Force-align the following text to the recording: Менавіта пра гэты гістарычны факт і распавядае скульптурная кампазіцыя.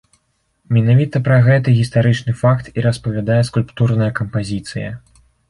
Менавіта 0.77 1.19
пра 1.27 1.37
гэты 1.47 1.69
гістарычны 1.79 2.35
факт 2.41 2.73
і 2.77 2.87
распавядае 2.87 3.37
скульптурная 3.51 4.11
кампазіцыя. 4.23 4.89